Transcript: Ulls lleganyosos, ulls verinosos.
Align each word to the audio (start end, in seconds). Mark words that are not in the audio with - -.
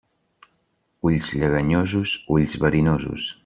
Ulls 1.09 1.27
lleganyosos, 1.41 2.11
ulls 2.39 2.53
verinosos. 2.67 3.23